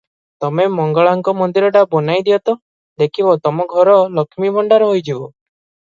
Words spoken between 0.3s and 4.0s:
ତମେ ମଙ୍ଗଳାଙ୍କ ମନ୍ଦିରଟା ବନାଇଦିଅ ତ, ଦେଖିବ ତମ ଘର